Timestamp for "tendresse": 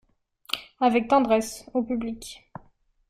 1.09-1.69